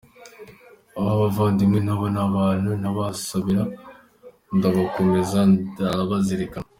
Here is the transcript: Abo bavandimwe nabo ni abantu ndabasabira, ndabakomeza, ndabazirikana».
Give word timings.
Abo 0.99 1.11
bavandimwe 1.23 1.79
nabo 1.87 2.05
ni 2.13 2.19
abantu 2.27 2.69
ndabasabira, 2.79 3.63
ndabakomeza, 4.55 5.39
ndabazirikana». 5.51 6.65